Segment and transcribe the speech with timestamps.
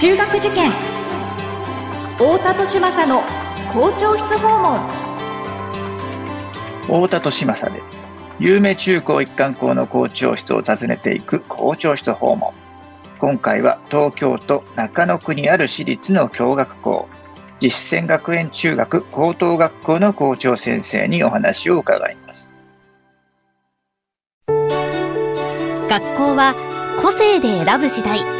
[0.00, 0.70] 中学受験。
[2.16, 3.20] 太田利政の
[3.70, 4.80] 校長室訪問。
[6.86, 7.94] 太田利政です。
[8.38, 12.54] 有名中高一貫校の校長室を訪ねていく校長室訪問。
[13.18, 17.06] 今回は東京都中野区にある私立の共学校。
[17.60, 22.54] 実践学園中学高等学校の校長先生にお話を伺います。
[25.90, 26.54] 学校は
[27.02, 28.39] 個性で選ぶ時代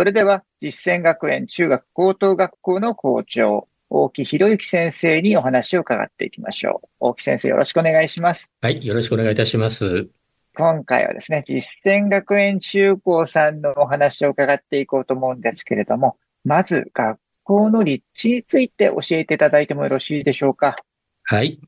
[0.00, 6.88] それでは、実践学園中学高等学校の校長、大木博之先生にお話を伺っていきましょう。
[7.00, 8.50] 大木先生、よろしくお願いします。
[8.62, 10.08] はい、よろしくお願いいたします。
[10.56, 20.76] 今回はですね、実践学園中高さんのお話を伺っていこうと思うんですけれども、まず学校の立地について教えていただいてもよろしいでしょうか？
[21.24, 21.60] はい。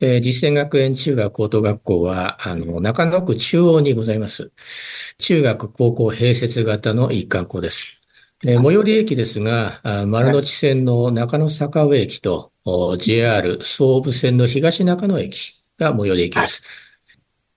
[0.00, 4.50] えー、実践学園中学高等学校は、あの、中野区中央にございます。
[5.18, 7.86] 中学高校併設型の一貫校です。
[8.42, 12.50] えー、最寄り駅ですが、丸の内線の中野坂上駅と
[12.98, 16.62] JR 総武線の東中野駅が最寄り駅です。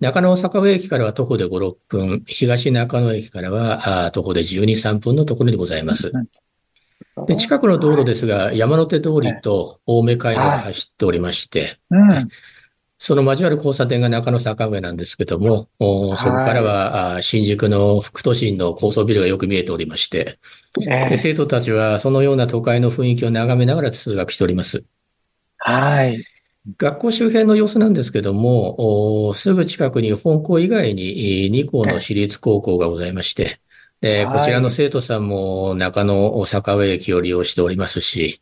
[0.01, 6.11] 中野坂上駅からは徒歩で5、6分、東中野駅からは徒歩で12、3分のところにございます。
[7.27, 11.79] で近くの道路ですが、山手通りと青梅街道が走っておりまして、
[12.99, 20.39] その交わる交差点が中野坂上なんですけども、そこからは新宿の副都心の高層ビルがよく見えておりまして、
[21.09, 24.83] で生徒たちはそのような都会の雰囲気を眺めながら通学しております。
[25.57, 26.23] はい。
[26.77, 33.59] 学校周辺の様子なんですけども、すぐ近くに本校以外に2校の私立高校がございまして、
[34.03, 38.41] で、こちらの生徒さんも中野坂上駅を利用しておりますし、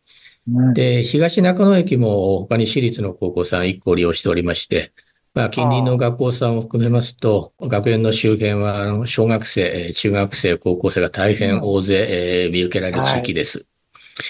[0.73, 4.91] で、東中野駅も他に私立の高校さん1校利用しておりまして、
[5.35, 13.63] まあ、近隣の学校さんを含めますと、学園の周辺は、小学生、中学生、高校生が大変大勢、えー、見受けられる地域です。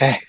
[0.01, 0.21] はい、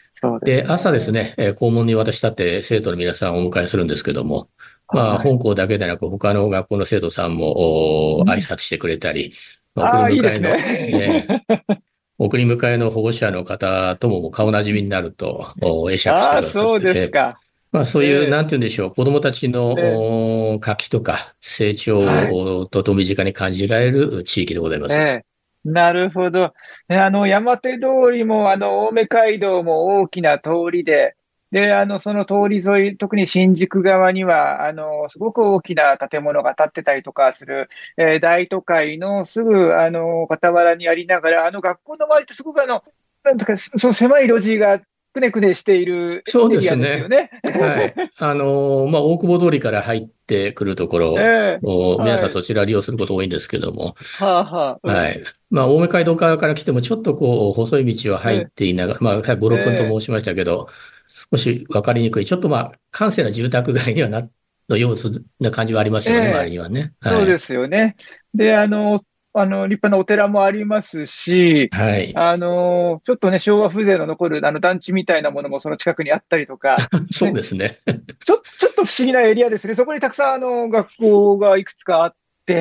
[0.44, 4.48] で、朝ですね、校門に渡したって生徒の皆さんをお迎えするんですけども、
[4.94, 9.34] まあ、本校だけでなく、他の学校の生徒さんも、挨拶してくれたり、
[9.74, 11.44] 送り迎えの、ね、
[12.18, 17.38] 送り迎えの保護者の方とも顔なじみになると、会釈してあそうですか。
[17.72, 24.94] まあそういう、なんて言うんでしょう、子供たちの活気とか成長とと身近に感じられる地域でございます。
[24.94, 25.24] え。
[25.64, 26.52] なるほど。
[26.88, 31.14] あの、山手通りも、あの、青梅街道も大きな通りで、
[31.52, 37.68] で、あの、その通り沿い、特に新宿側には、あの、すごく大きな建物が建ってたりとかする、
[37.98, 42.82] えー、大都会のすぐ、あの、傍らにありながら、あの、学校の周りってすごくあの、
[43.22, 44.80] なんとか、その狭い路地が
[45.12, 47.06] くねくねしているそうですね。
[47.06, 47.94] ねはい。
[48.16, 53.94] あのまあ、大久保通りから入ってくるところ、えー、皆さんそちら利用すること多いんですけども。
[54.18, 55.22] はあはあ、はい。
[55.50, 60.91] まあ、青梅街道側から来ても、ちょっとこう、細い道を入っていながら、えー、まあ、5、6分と申しましたけど、えー
[61.30, 62.24] 少しわかりにくい。
[62.24, 64.28] ちょっとまあ、閑静な住宅街にはな、
[64.68, 67.16] の様子な感じはありますよね、えー、周りにはね、はい。
[67.16, 67.96] そうですよね。
[68.34, 69.02] で、あの、
[69.34, 72.12] あの、立派なお寺もありますし、はい。
[72.16, 76.76] あの、ちょっとね、昭和風情の残る、あの、団地みたいなものもその近くにあったりとか。
[77.12, 77.78] そうですね。
[78.24, 79.74] ちょ、ちょっと不思議なエリアですね。
[79.74, 82.14] そこにたくさん、あの、学校がいくつかあっ、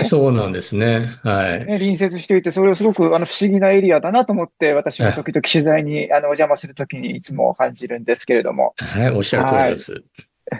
[0.06, 1.20] そうなんですね。
[1.24, 1.60] はい。
[1.60, 8.74] ね、隣接していて、それをすごくあの不思議なエリアだなと思って、私も時々取材にあのお邪魔するときにいつも感じるんですけれども。
[8.78, 9.92] はい、おっしゃる通りです。
[9.94, 10.00] は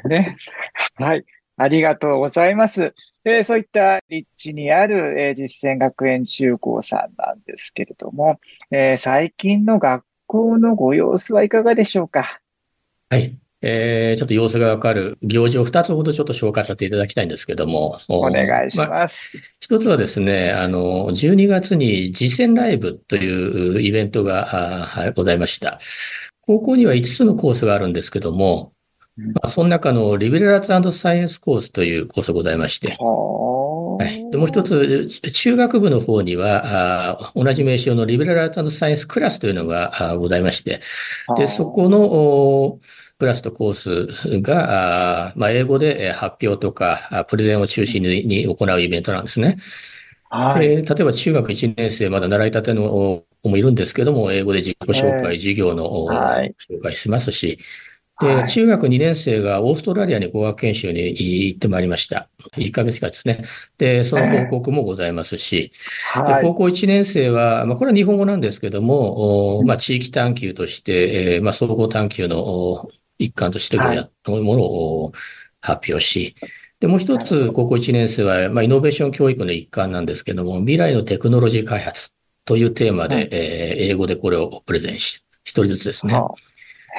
[0.06, 0.38] い、ね。
[0.98, 1.26] はい。
[1.58, 2.94] ありがとうございます。
[3.24, 8.40] えー、そういった立地にある、えー、実践学園中高さんなんですけれども、
[8.72, 12.40] えー、最近の学校のご様子はいかがでしょうか？
[13.10, 13.38] はい。
[13.64, 18.00] えー、ちょっと様子がわかる行事を2つほどちょっと紹介させていただきたいんですけども。
[18.08, 19.32] お願いします。
[19.60, 25.80] 一、まつはですね、あの、12月に実践ライブというイベントがございました。
[26.42, 28.74] 高校には5つのコースがあるんですけども、
[29.18, 40.80] まあ、その中のリベラルアーツサイエンスコースというコースがございまして、はい、でもう一つ、中学部の方には、同じ名称のリベラルアーツサイエンスクラスというのがございまして、
[41.38, 42.80] で、そこの
[43.22, 49.58] クラスとコースが、まあ、英語で発表とか、プレゼンを中心に行うイベントなんですね。
[50.32, 57.60] はい、えー、例えば中学1年生、まだ習いたての子もいるんですけども、英語で自己紹介、ええ授業のはい紹介しますし、
[58.20, 62.28] で、はい中学2年生がオーストラリアに語学研修に行ってまいりました。
[62.58, 63.44] 1ヶ月間ですね。
[63.78, 65.72] で、その報告もございますし、
[66.16, 66.44] で、はい。
[66.44, 72.90] 高校1年生は、まあ、これは日本語なんですけども、おまあ、地域探求として、えーまあ、総合探求のお
[73.24, 75.12] 一環としてこうやったものをお
[75.62, 76.36] 発表し、
[76.80, 82.10] で、もう一つ、高校1年生は、まあ、イノベーション教育の一環なんですけども、未来のテクノロジー開発
[82.44, 83.30] というテーマで、はい。
[83.32, 86.14] えー英語でこれをプレゼンし、一人ずつですね。
[86.16, 86.34] は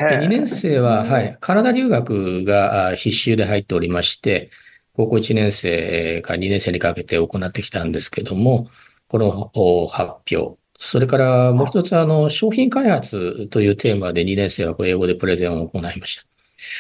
[0.01, 0.09] あ。
[0.09, 4.51] で、へえ2年生は、はい、カナダ留学があ必修で入っておりまして、
[4.95, 8.69] 高校1年生から2年生にかけて行ってきたんですけども、
[9.09, 16.25] このお発表、それからもう一つ、あの、商品開発というテーマで2年生は英語でプレゼンを行いました。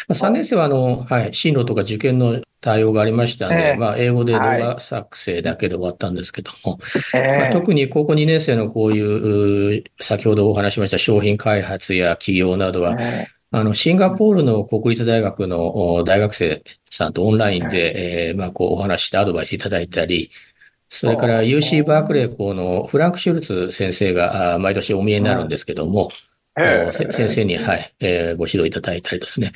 [0.09, 3.77] まあ、3年生は、あの、はい、進路とか受験の対応がありましたので、ええ。
[3.77, 6.79] まあ、英語で動は画作成だけで終わったんですけども、
[7.15, 20.31] えまあ、え特に高校2年生のこういう、う先ほどお話ししました商品開発や企業などは、えあの、シンガポールの国立大学のお大学生さんとオンラインで、えーまあ、こうお話ししてアドバイスいただいたり、
[20.95, 26.11] それから UC バークレー校のフランク・シュルツ先生があ毎年お見えになるんですけども、
[26.55, 29.53] 先生に、はい、えーご指導いただいたりですね。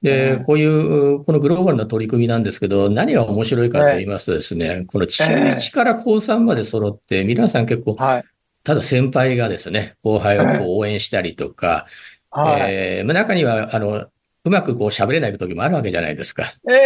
[0.00, 8.24] で、うんこういう、このグローバルな取り組みなんですけど、何が面白いかと言いますとですね、この中1から高3まで揃って、皆さん結構、はい。
[8.64, 11.86] ただ先輩がですね、後輩をこう応援したりとか、
[12.30, 12.72] はい。
[12.72, 14.06] えーまあ中には、あの、
[14.44, 16.54] うまくこう喋れない時もあるわけじゃないですか。
[16.68, 16.76] ええ、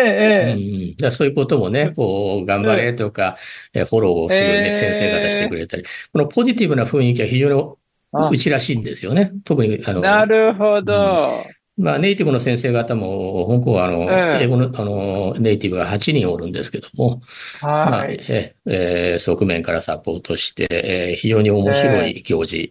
[0.53, 0.65] え
[0.99, 3.37] うんそういうこともね、こう、頑張れとか、
[3.73, 7.77] えーフォローをすぐね、えー先生方してくれたり、このポジティブな雰囲気は非常に
[8.13, 9.33] あうちらしいんですよね。
[9.45, 10.01] 特に、あえ。
[10.01, 11.55] の、なるほど。
[11.77, 17.21] まあ、ネイティブの先生方も、香港はあの、ええ英語の、あの、ネイティブが8人おるんですけども、
[17.83, 18.21] まあ、はい。
[18.29, 22.71] ええー側面からサポートして、えー非常に面白い行事、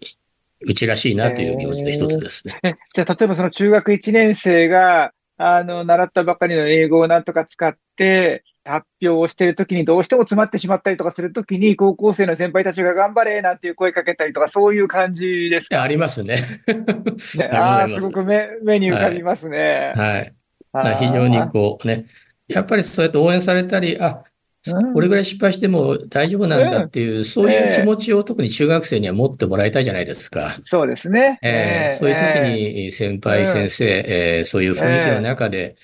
[0.66, 2.60] うちらしいなという行事の一つですね。
[2.64, 15.76] えじゃあ、例えばその中学1年生が、あの、習ったばかりの英語をなんとか使って、発表をしているときにどうしても詰まってしまったりとかするときに、高校生の先輩たちが頑張れなんていう声かけたりとか、そういう感じですか？
[15.76, 16.62] いやありますね。
[17.38, 19.94] ね ああすすごく目、目に浮かびますね。
[19.98, 20.34] はい。
[20.72, 22.06] まああー非常にこうね、
[22.48, 24.33] やっぱりそうやって応援されたり、あ、うん
[24.94, 30.58] これぐらい失敗しても大丈夫なんだっていう、そういう気持ちを特に中学生には持ってもらいたいじゃないですか。
[30.66, 31.38] そうですね。
[31.42, 35.76] えーそういう時えに先輩、うん先生、えーそういう雰囲気の中で、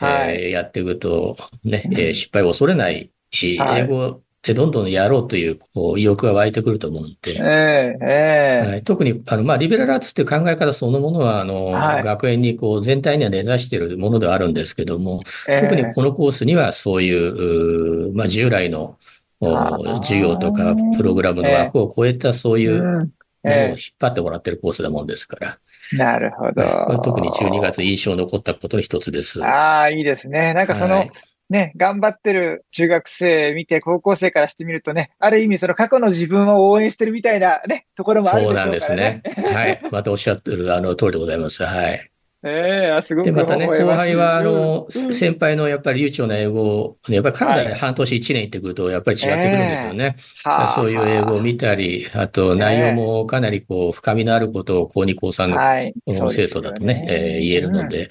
[0.00, 1.98] えーやっていくと、ね、うん。
[1.98, 3.10] えー失敗を恐れない。
[3.42, 8.68] 英語でどんどんやろうというこう意欲が湧いてくると思うんで、ええええ。
[8.68, 12.04] はい、特に、あの、まあ、リベラルアーツっていう考え方そのものは、あの、はい。
[12.04, 15.60] 学園にこう全体には根ざしているものではあるんですけども、ええ。
[15.60, 18.96] 特にこのコースにはそういう、うーまあ、従来の
[19.40, 23.12] 授業とかプログラムの枠を超えたそういうもうん。
[23.44, 25.58] のをえ引っ張ってもらってるコースなもんですから、
[25.94, 26.98] えなるほど。
[26.98, 29.42] 特に12月印象に残ったことの一つです。
[29.44, 30.54] ああ、いいですね。
[30.54, 31.10] なんかその、はい
[31.50, 39.22] ね、頑張ってる中学生見て、高校生からしてみるとね、ある意味その過去の自分を応援してるみたいなね、ところもあるそうでしょうなんですからね。
[39.24, 39.44] ね。
[39.54, 39.80] はい。
[39.90, 41.64] またおっしゃってる、あの、通りでございます。
[41.64, 42.10] はい。
[42.44, 50.16] ええあすごで、くまたね、後輩は、あの、うんうん先輩のやっぱり流暢な英語を、やっぱりカナダではい半年1年行ってくると、やっぱり違ってくるんですよね。
[50.44, 58.08] はあそういう英語を見たり、あと内容もかなりこう、深みのあることを高2、高3の生徒だとね、えー言えるので、うん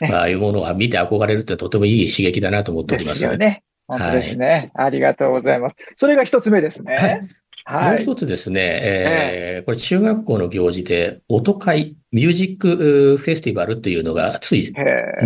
[0.00, 3.24] まあ、ああいうものは見て憧れるってとてもいい刺激だなと思っておりでますす。
[3.24, 3.62] よね。
[3.86, 4.70] 本当ですね。
[4.74, 5.76] ありがとうございます。
[5.96, 6.94] それが一つ目ですね。
[6.94, 7.28] はい。
[7.64, 7.90] はい。
[7.92, 14.72] もう一つですね、えーこれ中学校の行事で、音会、ミュージックフェスティバルっていうのがつい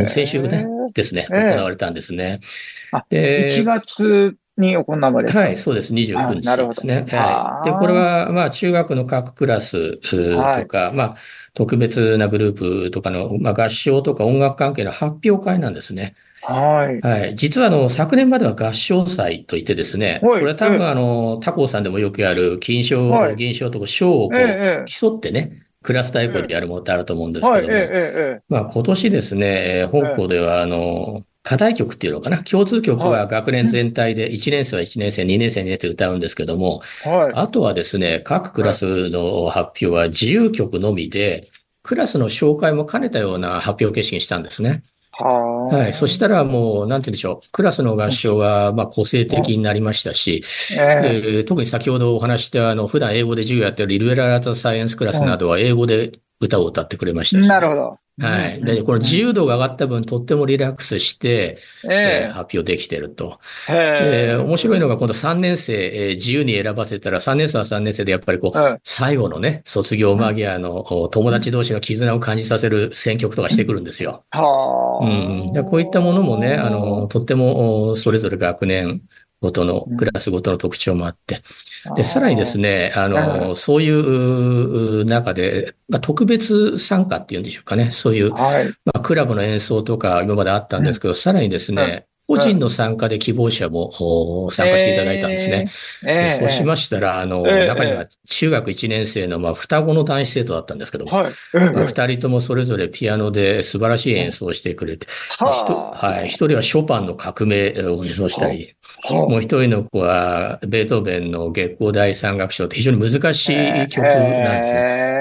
[0.07, 2.41] 先週ねですね、ええ行われたんですね。
[2.91, 5.39] あで1月に行われた。
[5.39, 5.93] はい、そうです。
[5.93, 7.07] 29日あなるほどですね。
[7.11, 7.71] はい。
[7.71, 11.17] で、これは、まあ、中学の各クラスとか、まあ、
[11.55, 16.15] 特別なグループとかの、まあ、合唱とか音楽関係の発表会なんですね。
[16.43, 17.01] はい。
[17.01, 17.35] はい。
[17.37, 32.43] 実は、あの、昨年までは合唱祭といってですね、はいこれは多分、あの、他校さんでもよくやる、金賞はい、銀賞とか賞をこう、ええ競ってね、クラス対抗でやるものってあると思うんですけはい、ども、まあ、今年ですね、えー本校では、あの、課題曲っていうのかな？
[32.45, 37.13] 共通曲は学年全体で、1年生は1年生、2年生、2年生歌うんですけども、ええ。
[37.13, 37.33] はい。
[37.35, 41.51] あとはですね、各クラスの発表は自由曲のみで、
[41.83, 44.83] クラスの紹介も兼ねたような発表形式にしたんですね。
[45.19, 45.93] はい。
[45.93, 47.49] そしたらもう、なんて言うんでしょう。
[47.53, 57.99] クラスの合唱は、まあ、個性的になりましたし、えええー特に先ほどお話しした、あの、普段英語で授業やってるリベラルアーツサイエンスクラスなどは英語で歌を歌ってくれましたし、なるほど。
[58.23, 58.65] はい。
[58.65, 61.93] で、この自由度が上がった分、とってもリラックスして、えー
[62.29, 63.41] え発表できてると。
[63.69, 74.25] えへで、面白いのが、今度3年生、えー自由に選ばせたら、3年生は3年生で、やっぱりこう、うん最後のね、卒業間際のお友達同士の絆を感じさせる選曲とかしてくるんですよ。
[74.31, 75.05] はあ。
[75.05, 75.09] う
[75.51, 75.53] ん。
[75.53, 79.03] でこういったものもね、あの、とっても、おそれぞれ学年
[79.43, 81.43] ごとの、クラスごとの特徴もあって。
[81.97, 87.91] で、さらにですね、あうの、そういうう中で、まあ、特別参加っていうんでしょうかね。
[87.91, 88.69] そういう、はい。
[88.85, 95.69] まあ、クラブの演奏とか今まであったんですけど、さらにですね、個人の参加で希望者もお参加していただいたんですね。
[96.05, 96.31] ええ。
[96.31, 101.33] でそうしましたら、あの、ええ中には中学1年生の、まあ、双子の男子生徒だったんですけども、はい。
[101.55, 105.07] まあ二人ともそれぞれピアノで素晴らしい演奏をしてくれて、
[105.41, 115.13] まあはい、一人はショパンの革命を演奏したり、はもう一人の子はベートーベンの月光第三楽章って非常に難しい曲なんですね。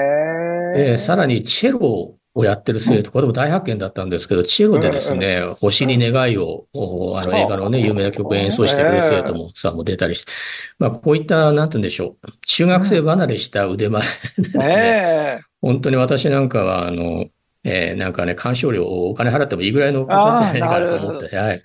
[0.74, 10.32] でさらにチェロをやってる生徒、これも大発見だったんですけど、チェロでですね、星に願いを、おあの映画のね、有名な曲を演奏してくれる生徒もさ、もう出たりして、
[10.78, 14.02] まあこういった、なんて言うんでしょう、中学生離れした腕前
[14.38, 14.66] ですね。
[14.66, 15.40] ええ。
[15.60, 17.26] 本当に私なんかは、あの、
[17.64, 21.62] えーなんかね、鑑賞料をお金払ってもいいぐらいの形じゃないかなと思って、はい。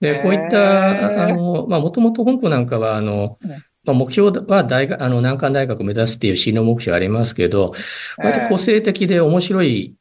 [0.00, 7.72] で、こういった、あの、まあ、もともと香港なんかは、あのうん、まあ、目標は大学、あの、難関大学を目指すっていう進路目標ありますけど、
[8.18, 9.94] 割と個性的で面白い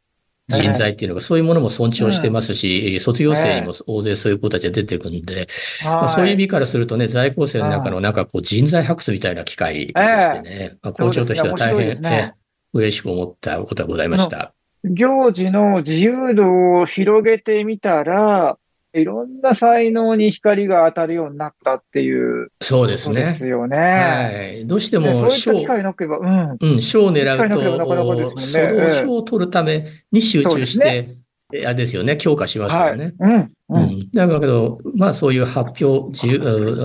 [0.50, 5.48] 人材っていうのが、そういうものも尊重してますし、卒業生にも大勢そういう子たちが出てくるんで、
[5.84, 12.36] まあ、そういう意味からするとね、在校生の中のなんかこう人材発掘みたいな機会でしてね、まあ、校長としては大変、ね。
[12.74, 14.54] 嬉しく思ったことがございました。
[14.84, 18.58] 行事の自由度を広げてみたら、
[18.96, 23.32] いろんな才能に光が当たるようになったっていうそうですことでね。
[23.34, 23.78] すよね。
[23.78, 24.66] はい。
[24.66, 26.58] どうしてもでそういった賞、機会なければ、うん。
[26.60, 31.18] うん、賞を狙う機会なかなかねそのええ賞を取るために集中して、え
[31.52, 32.90] あれですよね、強化しますはい。
[32.92, 33.14] よね。
[33.20, 33.34] うん。
[33.36, 33.84] ううん。
[33.84, 34.12] ん。
[34.12, 36.12] だけど、まあそういう発表、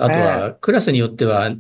[0.03, 1.51] あとはクラスによっては、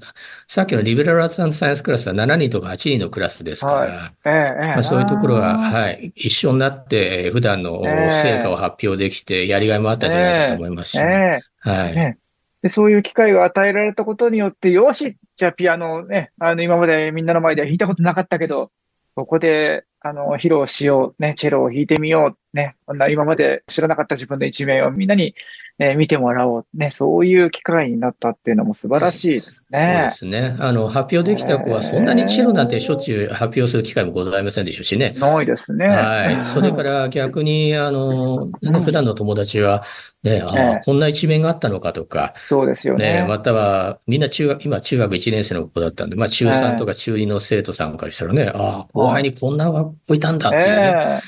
[0.49, 11.71] さっきのリベラルアーツサイエンスクラスは7人とか8人のクラスですから、そういうところは、はい、一緒になって、えー普段のええ成果を発表できて、やりがいもあったんじゃないかと思いますしね、ええ。
[11.71, 11.95] はい。
[11.95, 12.19] ね
[12.62, 18.71] で、そういう機会が与えられたことによって、よし、じゃあピアノをね、あの、今までみんなの前では弾いたことなかったけど、
[19.14, 25.35] ここで、あの、披露しよう、ね、チェロを弾いてみよう、ね、こんな今まで知らなかった自分の一面をみんなに、
[25.78, 30.11] えー見てもらおう、ね、そういう機会になったっていうのも素晴らしいですそうでね。
[30.12, 30.57] すね。
[30.59, 35.14] あの、発表できた子は、そんなにチェロなんてしょっちゅう発表する機会もございませんでしょうしね。
[35.19, 35.87] ないですね。
[35.88, 36.45] はい。
[36.45, 38.50] それから逆に、あの、
[38.83, 39.85] 普段の友達は、
[40.23, 43.26] ね、あええあ、こんな一面があったのかとか、そうですよね、ね。
[43.26, 51.21] または、みんな中学、今中学1年生の子だったんで、まあ中3とか中2の生徒さんからしたらね、ああ、後輩にこんな子いたんだっていうね。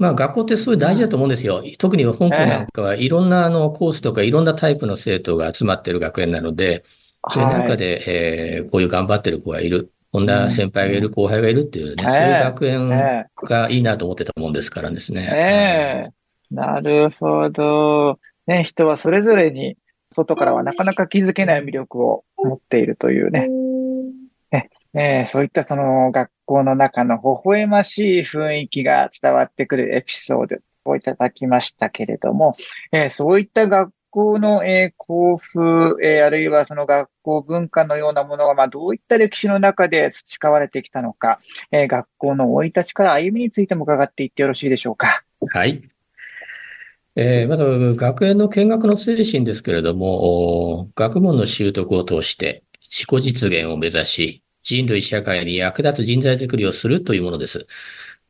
[0.00, 1.62] えまあ学校ってすごい大事だと思うんですよ。
[1.78, 6.84] 特に香港なんかはいろんなあのコースとかいろんなタイプの生徒が集まってる学園なので、
[7.30, 15.30] そういう中で、えーこういう頑張ってる子がいる、こんな先輩がいる、後輩がいるっていうね、ええそういう学え園えがいいなと思ってたもんですからですね。
[15.34, 18.18] ええなるほど。
[18.46, 19.76] ね、人はそれぞれに、
[20.14, 23.48] 外からはなかなか気づけない魅力を持っているというね。
[24.52, 32.56] ねえーそういったその学校の中の微笑ましい雰囲気が伝わってくるエピソードをいただきましたけれども、
[32.92, 35.60] えーそういった学校の、えー校風、
[36.02, 41.40] えーあるいはその学校文化のようなものが、まあ、どういった歴史の中で培われてきたのか、
[41.72, 45.24] えー学校の生い立ちから歩みについても伺っていってよろしいでしょうか。
[45.52, 45.82] はい。
[47.16, 57.66] えーまず、学園の見学の精神ですけれども、学問の習得を通して自己実現を目指し、人類社会に役立つ人材づくりをするというものです。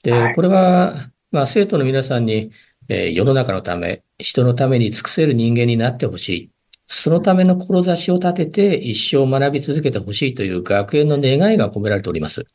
[0.03, 2.50] で、はいこれは、まあ、生徒の皆さんに、
[2.88, 6.50] えー世の中のため、人のために尽くせる人間になってほしい。
[6.87, 12.47] そのための志を立てて一生学び続けてほしいという学園の願いが込められております。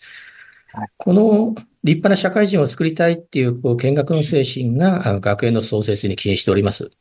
[0.97, 6.91] この立派な社会人を作りたいっていう、こう、見学の精神があ学園の創設に起因しております。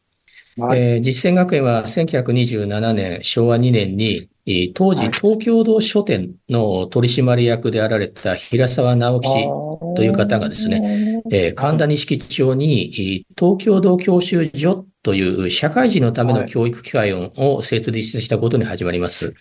[0.57, 9.45] はいえー実践学園は1927年、昭和2年に、えー当時はい東京堂書店の取締役であられた平沢直吉、
[9.95, 19.35] という方がですねえー神田錦町に、えー東京堂教習所という社会人のための教育機関を設立したことに始まります。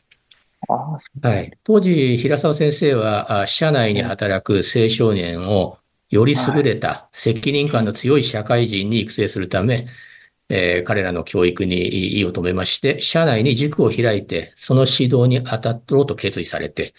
[0.70, 1.58] あはい。
[1.64, 5.78] 当時、平沢先生は、あ社内に働く青少年を
[6.10, 9.88] より優れた責任感の強い社会人に育成するため、
[10.50, 16.94] えー彼らの教育に意を止めまして、社内に塾を開いて、その指導に当たろうと決意されて、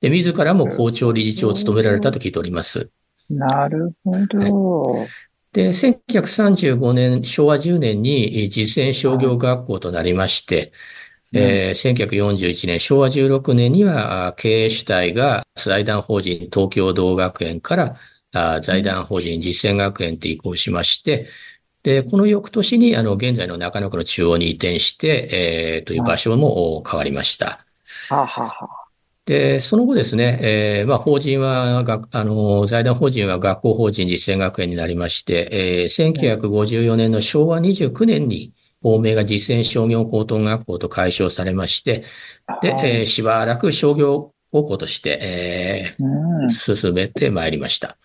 [0.00, 2.90] で、自らも校長理事長を務められたと聞いております。
[3.28, 5.06] なるほど。
[5.52, 10.72] で、1935年、昭和10年に実践商業学校となりまして、
[11.32, 21.28] えー、1941年、昭和16年には経営主体が財団法人東京道学園から財団法人実践学園と移行しまして、
[21.84, 27.64] で、この翌年に、あの、現在の中野区の中央に移転して、えー、という場所も変わりました。
[28.08, 28.68] はあ、はあはあ、
[29.26, 42.04] で、その後ですね、えー、まあ、法人は、あの、財団法人は学校法人実践学園になりまして、えー、1954年の昭和29年に、法名が実践商業高等学校と解消されまして、
[42.62, 47.98] で、えー、しばらく商業高校として、えー、進めてまいりました。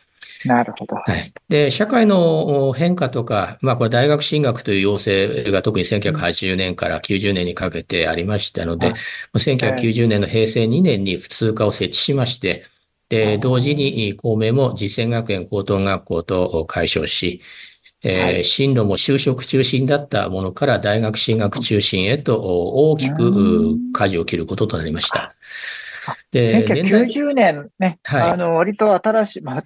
[0.45, 0.95] なるほど。
[0.95, 1.33] はい。
[1.49, 8.93] で、社会の変化とか、まあ、これ大学進学という要請が特に1980年から90年にかけてありましたので、
[9.33, 12.63] 1990年の平成2年に普通科を設置しまして、
[13.09, 17.41] で、同時に公明も実践学園高等学校と解消し、
[18.01, 25.35] えー、進路も就職中心だったものから大学進学中心へと大きく舵を切ることとなりました。
[26.31, 29.63] で、1990年ね、はい、あの、割と新しい、まあ、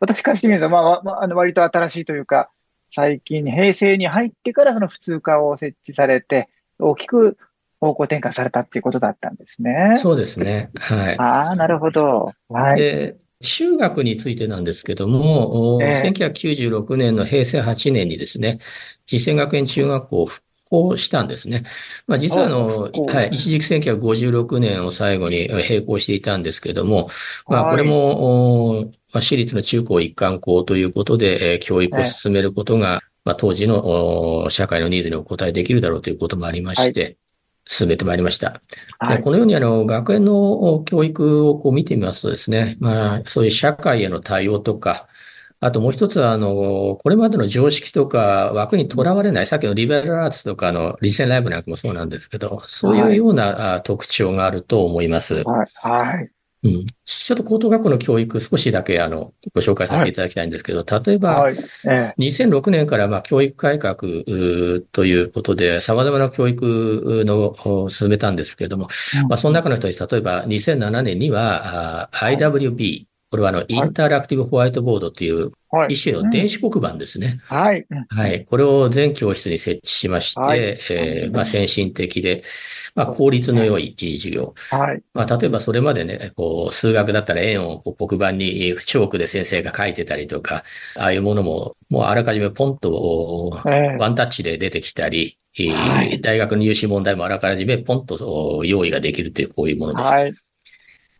[0.00, 2.50] 私からしてみると、まあ、まあ、あの割と新しいというか、
[2.88, 6.48] 最近、平成に入ってからその普通科を設置されて、
[6.78, 7.36] 大きく
[7.80, 9.94] 方向転換されたっていうことだったんですね。
[9.96, 10.70] そうですね。
[10.76, 11.18] はい。
[11.18, 12.32] ああ、なるほど。
[12.48, 12.80] はい。
[12.80, 18.58] で、中学についてなんですけども、えー、1996年の平成8年にですね、
[19.06, 21.64] 実践学園中学校復行したんですね。
[22.06, 27.08] まあ、実はあの、はい、一時期1956年を最後に並行していたんですけども、
[27.46, 37.16] まあ、これも、まあ、私立の中高一貫校ということで、え教育を進めることが、まあ、当時の社会のニーズにお応えできるだろうということもありまして、
[37.66, 38.60] 進めてまいりました。
[38.98, 45.08] はい、このようにあの、学園の教育をこう見てみますとですね、まあ、そういう社会への対応とか、
[45.64, 55.42] あともう一つは、あの、これまでの常識とか枠にとらわれない、さっきのリベラルアーツとかのリセンライブなんかもそうなんですけど、そういうような特徴があると思います。
[55.42, 55.66] はい。
[55.76, 56.30] はい。
[56.64, 61.56] うん、ちょっと高等学校の教育少しだけあのご紹介させていただきたいんですけど、はい、例えば、はい。
[61.84, 63.96] ええ、2006年からまあ教育改革
[64.92, 68.88] ということで様々な教育のを進めたんですけれども、
[69.22, 75.50] うん、まあその中の一つ、例えば2007年には IWB、これはあの、インタラクティブホワイトボードという、
[75.88, 77.40] 一種の電子黒板ですね。
[77.42, 77.84] はい。
[78.10, 78.44] はい。
[78.44, 82.44] これを全教室に設置しまして、はい、えー、まあ、先進的で、
[82.94, 84.54] まあ、効率の良い授業。
[84.70, 85.02] はい。
[85.14, 90.62] まあ、例えばそれまでね、こう、数学だったら円を黒板にチョークで先生が書いてたりとか、
[90.94, 95.40] ああいうものも、もうあらかじめポンと、ワンタッチで出てきたり、
[95.74, 100.04] はい、大学の入試問題もあらかじめポンと用意ができるというこういうものです。
[100.04, 100.34] はい。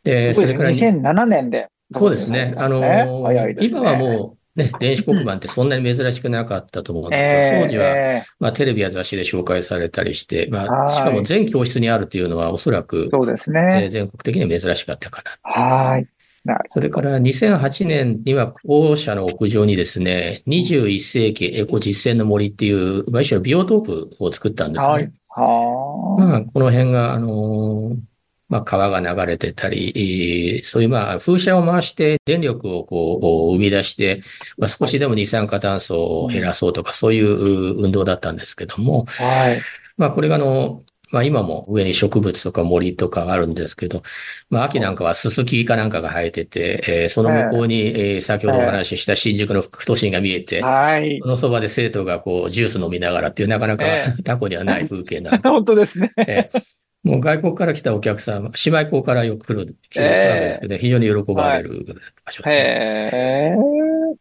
[0.05, 0.71] で、それから。
[0.71, 1.71] 2007年で。
[1.93, 2.55] そうですね。
[2.57, 13.89] あのーね、今はもう、ね、電子黒板ってそんなに珍しくなかったと思うんですけど、当時は、まあ、テレビや雑誌で紹介されたりして、まあ、しかも全教室にあるというのはおそらく、そうですね。
[13.91, 15.53] 全国的に珍しかったかな。
[15.53, 16.07] はい。
[16.69, 24.89] それから2008年には校舎の屋上にですね、21世紀エコ実践の森っていう、まあ、一種のビオトープを作ったんですね。
[24.89, 25.13] はい。
[25.29, 27.99] はまあ、この辺が、あのー
[28.55, 33.19] まあ、川が流れてたり、そういうまあ、風車を回して電力をこ
[33.53, 34.23] う、生み出して、
[34.57, 39.61] まあ、少しでも二酸化炭素を減らそうとか、そういう運動だったんですけども、はい。
[39.97, 44.03] まあ、これがあの、まあ今も上に植物とか森とかあるんですけど、
[44.51, 51.21] まあ秋なんかはススキかなんかが生えてて、えー、その向こうに、えー、先ほどお話しした新宿の副都心が見えて、はい。
[51.21, 53.85] そのそばで生徒がこうジュース飲みながらっていうなかなか、
[54.25, 55.39] タコにはない風景な。
[55.45, 56.13] 本当ですね。
[56.17, 61.85] えーもう外国から来たお客さん、姉妹校からよく来る、来るわけですけど、えー、非常に喜ばれる
[62.25, 63.11] 場所ですね。
[63.13, 63.55] え。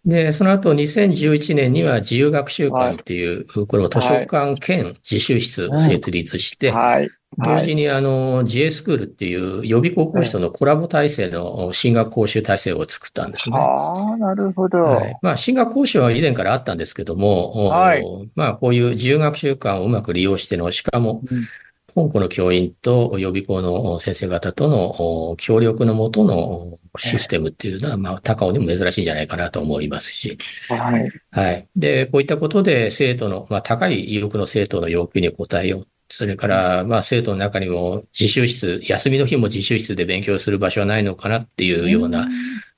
[0.06, 13.58] ー、で、その後2011年には自由学習館っていう、はい、これを図書館兼自習室を設立して、はい、同時にあの、自衛スクールっていう予備高校師とのコラボ体制の進学講習体制を作ったんですね。
[13.58, 14.84] ああ、なるほど。
[14.84, 18.04] はい、まあ、進学講習は以前からあったんですけども、はい、
[18.36, 21.48] まあ、こういう自由学習館をうまく利用しての、しかも、うん
[21.94, 30.38] 本校の教員と予備校の先生方との協力のもとのシステムっていうのは、まあ、高尾にも珍しいんじゃないかなと思いますし。
[30.70, 31.12] はい。
[31.32, 31.68] はい。
[31.76, 35.88] で、こういったことで生徒の、まあ、高い意欲の生徒の要求に応えよう。
[36.10, 42.28] それから、まあ、生徒の中にも自習室、休みの日も自習室で勉強する場所はないのかなっていうような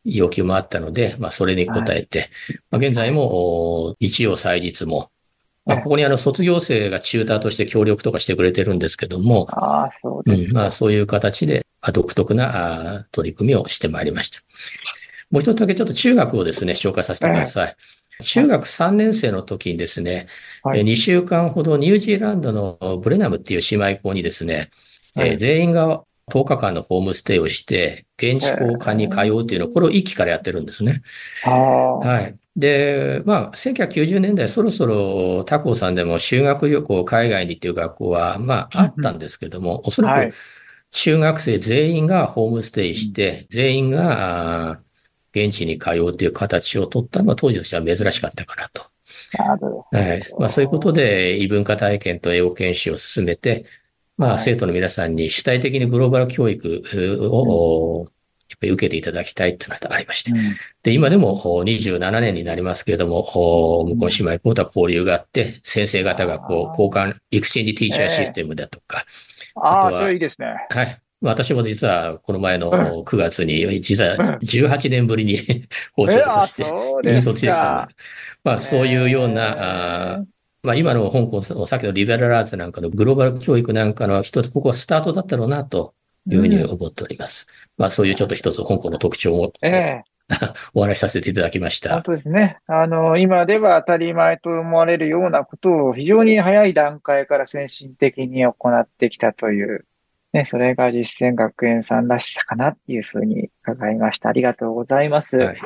[0.06, 2.30] 要求もあったので、まあ、それに応えて、
[2.71, 5.10] まあ、現在も、一応祭日も、
[5.65, 14.41] まあ、ここにあの卒業生がチューターとして協力とかしてくれてるんですけども、ああ、そうまあそういう形で独特な取り組みをしてまいりました。
[15.32, 17.75] もう一つだけちょっと中学をですね、紹介させてください。
[18.21, 20.28] 中学3年生の時にですね、
[20.63, 24.69] はい2週間ほどニュージーランドのブレナムっていう姉妹校にですね、
[25.15, 31.04] はいえー全員が10日間のホームステイをして、現地交換に通うっていうのを、これを一期からやってるんですね。
[31.43, 32.36] はい。
[32.55, 40.31] で、まあ、1990年代そろそろ他校さんでも修学旅行海外にっていう学校は、まあ、あったんですけども、おそらはい。
[40.31, 40.35] く
[40.91, 44.79] 中学生全員がホームステイして、全員が
[45.33, 48.85] 現地に通うという形を取ったのは当時としては珍しかったかなと。
[49.37, 49.85] なるほど。
[49.91, 50.23] はい。
[50.39, 53.65] まあ、そういうことで異文化体験と英語研修を進めて、
[54.17, 54.39] まあ、はい。
[54.39, 56.81] 生徒の皆さんに主体的にグローバル教育
[57.29, 58.07] を、
[58.59, 60.31] ぱり受けていただきたいっていうのがありまして。
[60.31, 60.37] うん
[60.83, 63.21] で、今でもお27年になりますけれども、
[63.79, 69.03] お向こうの姉妹校とは交流があって、先生方がこう、交換、 exchange teacher system だとか、
[69.55, 70.47] ああ、あとはいいですね。
[70.69, 71.01] はい。
[71.21, 75.39] 私も実はこの前のう9月に、実はうん18年ぶりに
[75.95, 77.93] 講師えあとして、引率してきたんかで。
[77.93, 78.39] す。
[78.43, 80.23] まあ、そういうような、
[80.61, 85.95] まあ、今の香港のさっきのリベラルアーツなんかのグローバル教育なんかの一つ、ここはスタートだったろうなと
[86.29, 87.47] いうふうに思っております。
[87.77, 90.03] まあ、そういうちょっと一つ香港の特徴をええ
[90.73, 91.91] お話しさせていただきました。
[91.93, 92.57] 本当ですね。
[92.67, 99.85] あの、今では当たり前と思われるようなことを非常に早い段階から先進的に行ってきたという、
[100.33, 104.29] ね、それが実践学園さんらしさかなっていうふうに伺いました。
[104.29, 105.38] ありがとうございます。
[105.38, 105.57] はい。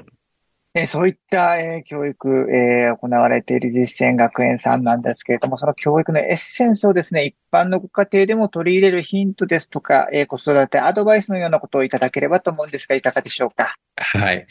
[0.75, 13.75] えーそういった、えー教育、えー行われている実践学園さんなんですけれども、その教育のエッセンスをですね、一般のご家庭でも取り入れるヒントですとか、えー子育てアドバイスのようなことをいただければと思うんですが、いかがでしょうか？
[13.95, 14.45] はい。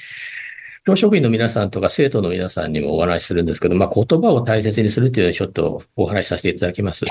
[0.86, 7.04] 教職員の皆さんとか生徒の皆さんにもお話しするんですけど、まあ、言葉を大切にするというのをちょっとお話しさせていただきます。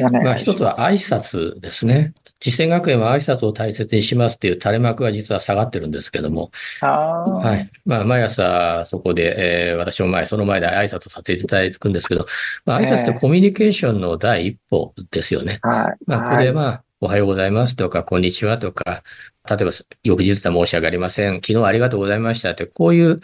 [0.00, 2.12] まあ、一つは挨拶ですね。
[2.44, 6.50] 実践学園は挨拶を大切にしますっていう垂れ幕が実は下がってるんですけども、
[6.80, 7.70] はい。
[7.84, 12.26] まあ、毎朝そこで、えー私も前、その前で挨拶をさせていただくんですけど、
[12.64, 15.60] まあ、挨拶ってコミュニケーションの第一歩ですよね。
[15.62, 16.04] はい。
[16.06, 19.04] まあ、ここはいでまあ、おはようございますとか、こんにちはとか、
[19.48, 19.70] 例えば、
[20.02, 21.34] 翌日は申し訳ありません。
[21.36, 23.20] 昨日はありがとうございましたって、こういう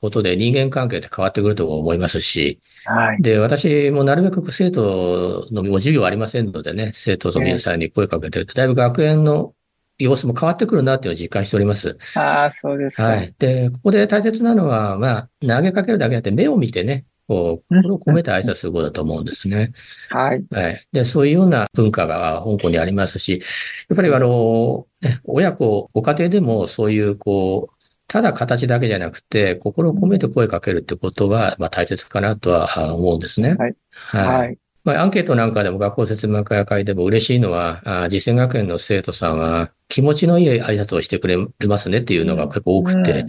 [0.00, 3.22] ことで人間関係って変わってくると思いますし、はい。
[3.22, 9.54] で、私もなるべく生徒の、もう授業ありませんのでね、生徒の皆さんに声かけてると、だいぶ学園の
[9.98, 11.96] 様子も変わってくるなっていうのを実感しております。
[12.14, 13.04] ああ、そうですか。
[13.04, 13.34] はい。
[13.38, 19.72] で、ここで大切なのは、まあ、投げかけるだけじゃなくて、目を見てね、こう、うん心を込めて挨拶することだと思うんですね。
[20.08, 20.44] はい。
[20.50, 20.86] はい。
[20.90, 23.40] で、そういうような文化が香港にありますし、
[23.88, 27.79] やっぱりあの、ね、親子、ご家庭でもそういう、こう、
[28.10, 33.54] ただ形だけじゃなくて、心を込めて声かけるってことは、まあ大切かなとはあ思うんですね。
[33.54, 33.76] はい。
[33.90, 34.38] はい。
[34.38, 34.58] はい。
[34.84, 43.26] まあ、アンケートなんかでも学校説明会でも嬉しいのは、あ実践学園の生徒さんは気持ちのいい挨拶をしてくれますねっていうのが結構多くて、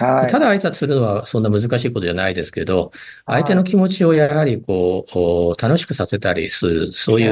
[0.00, 0.06] うん。
[0.06, 0.26] はい。
[0.28, 2.92] ただ挨拶するのはそんな難しいことじゃないですけど、
[3.26, 7.26] 相手の気持ちをやはりこう、お楽しくさせたりする、そうい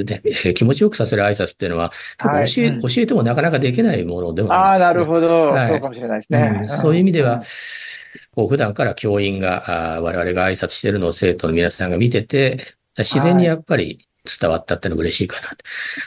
[0.00, 2.50] う、ねえー気持ちよくさせる挨拶っていうのは、はい。
[2.50, 2.80] 教え、うん。
[2.80, 5.06] 教えてもなかなかできないものでもああ、なるど。
[5.06, 5.48] ほど。
[5.48, 5.68] はい。
[5.68, 6.58] そうかもしれないですね。
[6.62, 6.68] うん。
[6.68, 7.42] そういう意味では、
[8.34, 14.06] こう普段から教員が、あー我々が挨拶してるのを生徒の皆さんが見てて、自然にやっぱり
[14.40, 15.48] 伝わったっていうのが嬉しいかな。
[15.50, 15.56] と。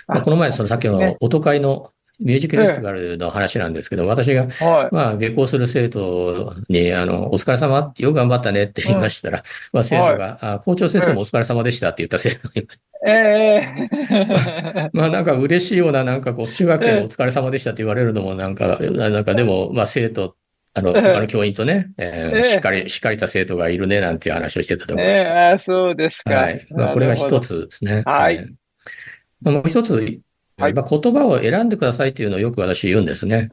[0.08, 4.95] まあ、この前、そのさっきの音会のミュージックフェスティバルの話なんですけど、私がはい。
[4.95, 12.75] まあ、下校する生徒に、あの、お疲れ様、よく頑張ったねって言いましたら、まあ、生徒が、あ校長先生もお疲れ様でしたって言った生徒がいま
[13.08, 14.89] ええ。
[14.91, 20.36] まあ、なんか嬉しいような、なんかこう、中学生のお疲れ様でしたって言われるのも、なんか、なんかでも、まあ、生徒、
[20.80, 25.18] あの、ええ他の教員とね、えーええしっかり、しっかりした生徒がいるね、なんていう話をしてたと思います。
[25.18, 26.32] ええああそうですか。
[26.32, 26.68] はい。
[26.72, 27.39] まあ、これが一。
[27.39, 28.04] つですね。
[28.06, 28.56] はい
[29.42, 29.94] まあもう一つ、
[30.58, 33.50] はいまあ、言葉を選んでくださいっていうのをよく私言うんですね。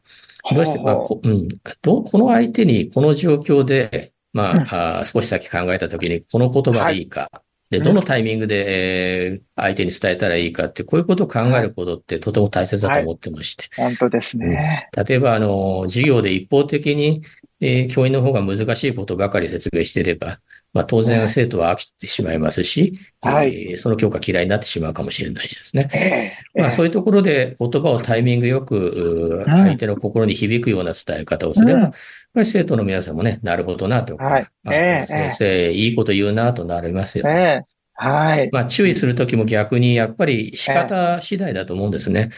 [0.55, 1.49] どうして、まあ、こうん、
[1.83, 13.71] どこの相手にこの状況で、まうんあ、あー少し先考えたときに、この言葉でいいか、で、うんどのタイミングで、えー相手に伝えたらいいかって、こういうことを考えることってとても大切だと思ってまして。
[13.75, 14.91] 本当ですね。
[14.95, 17.23] 例えば、あの、授業で一方的に、
[17.61, 20.41] えー教員の方が難しいことばかり説明していれば、
[20.75, 21.29] まあ、当然はい。
[21.31, 23.71] 生徒は飽きてしまいますし、はい。
[23.71, 25.89] えーその教科嫌いになってしまうかもしれないしですね。
[25.95, 31.93] ええまあ、そういうところで言葉をタイミングよく、相手の心に響くような伝え方をすれば、
[32.37, 34.47] ぱり生徒の皆さんもね、なるほどなとか、はい。
[34.67, 37.29] あええ先生、いいこと言うなとなりますよ。
[37.29, 37.65] ええ
[37.99, 38.51] はい。
[38.53, 42.29] まあ、注意するときも逆に、やっぱり仕方次第だと思うんですね。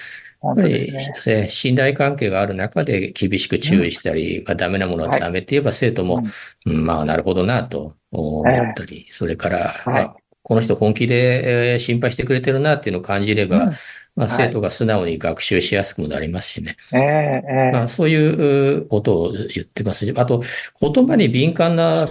[0.40, 1.14] やっぱりね。
[1.26, 6.22] え信頼関係がある中で厳しく注意したり、まあ、ダメなものはダメって言えば生徒も、
[6.64, 6.86] うん。
[6.86, 10.04] まあ、なるほどなと思ったり、それから、はい。
[10.04, 13.72] あこの人本気でえー心配してくれてるなっていうのを感じれば、うん
[14.18, 14.36] まあ、はい。
[14.48, 16.76] 生徒が素直に学習しやすくもなりますしね。
[16.92, 17.72] ええええ。
[17.72, 20.42] まあ、そういうことを言ってますし、あと、
[20.80, 22.08] 言葉に敏感な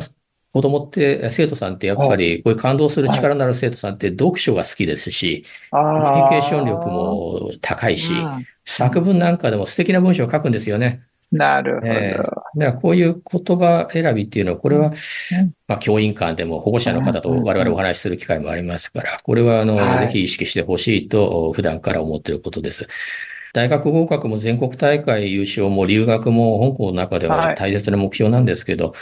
[0.53, 8.13] 子供って、生徒さんってやっぱり、こういう感動する力のある生徒さんって読書が好きですし、コミュニケーション力も高いし、
[8.63, 11.01] 作文なんかでも素敵な文章を書くんですよね。
[11.31, 11.87] なるほど。
[11.87, 14.93] ええだからこういう言葉選びっていうのは、これは、
[15.67, 20.07] まあ、教員間でも保護者の方と我々お話しする機会もありますから、これは、あの、はい。
[20.07, 22.87] ぜひ意識してほしいと、普段から思っていることです。
[23.53, 27.55] 大学合格も全国大会優勝も留学も本校の中でははい。
[27.55, 28.93] 大切な目標なんですけど、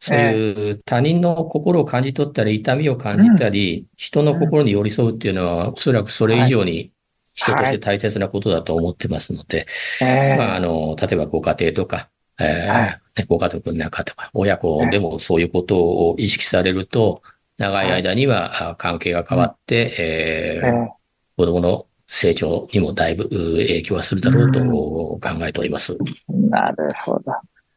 [0.00, 6.91] そういう他人の心を感じ取ったり、痛みを感じたり、人の心に寄り添うっていうのは、おそらくそれ以上に
[7.34, 9.66] 人として大切なことだと思ってますので、
[10.02, 10.36] ええ。
[10.36, 13.00] まあ、あの、例えばご家庭とか、えーはい。
[13.16, 17.22] ねご家族の中とか、親子でもそういうことを意識されると、
[17.58, 20.92] 長い間にはあ関係が変わって、えーええ。
[21.36, 25.96] 子供の成長にもだいぶう影響はするだろうと考えております。
[26.28, 27.32] なるほど。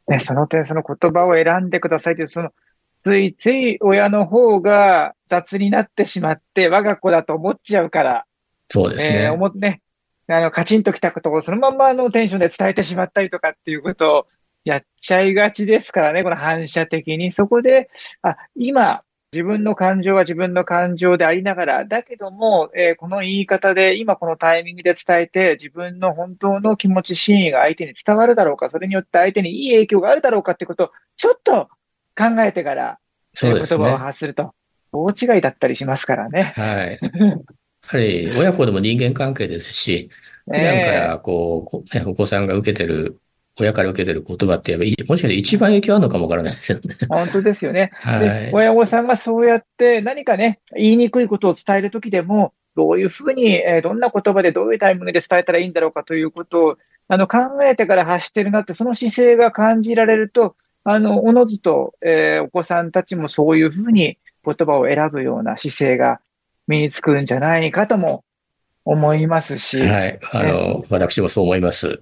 [0.08, 2.52] ね、その点、その言葉を選んでくださいという、その、
[2.96, 8.26] ついつい親の方が雑になってしまって、我が子だと思っちゃうから、
[8.70, 9.24] そうですね。
[9.24, 9.82] えー思ってね、
[10.28, 14.28] あの、カチンときたことをそのままのテンションで伝えてしまったりとかっていうことを
[14.64, 17.32] やっちゃいがちですからね、この反射的に。
[17.32, 17.90] そこで、
[18.24, 31.68] あ、今、自分の感情は自分の感情でありながら、だけども、えーこの言い方で、今このタイミングで伝えて、自分の本当の気持ち、真意が相手に伝わるだろうか、それによって相手にいい影響があるだろうかってことを、ちょっと
[32.18, 32.98] 考えてから、
[33.34, 33.84] そうですね。
[33.84, 34.54] 言葉をは発すると、
[34.94, 36.54] 大違いだったりしますからね。
[36.86, 37.00] い。
[37.92, 40.10] やはり、親子でも人間関係ですし、
[40.46, 43.20] 普段から、こうお子さんが受けてる、
[43.58, 46.96] 親から受けてる言葉って言えばもしかして一番影響あるのかもわからないですよね。
[47.08, 47.92] 本当ですよね。
[48.20, 48.52] ではい、。
[48.54, 66.20] 親御さんがそうやって何かね、言いにくいことを伝えるときでも、どういうふうに、えーどんな言葉でどういうタイミングで伝えたらいいんだろうかということを、あの、考えてから発してるなって、その姿勢が感じられると、あの、おのずと、えーお子さんたちもそういうふうに言葉を選ぶような姿勢が
[66.68, 68.24] 身につくんじゃないかとも
[68.86, 70.20] 思いますし、はい。
[70.32, 72.02] あの、私もそう思います。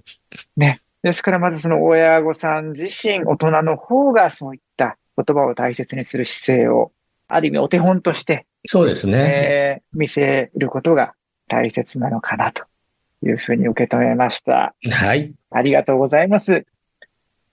[1.02, 6.92] ですから、まずその親御さん自身、大人の方がそういった言葉を大切にする姿勢を、
[7.28, 9.16] ある意味お手本として、そうですね。
[9.18, 11.14] えー見せることが
[11.46, 12.64] 大切なのかなと
[13.22, 14.74] いうふうに受け止めました。
[14.90, 15.32] はい。
[15.50, 16.66] ありがとうございます。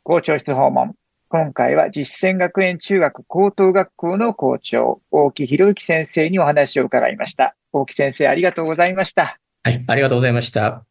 [0.04, 0.96] 校長室訪問。
[1.32, 7.56] 今回は実践学園中学高等学校の校長、大木博之先生にお話を伺いました。
[7.72, 9.40] 大木先生、ありがとうございました。
[9.64, 9.82] はい。
[9.88, 10.91] ありがとうございました。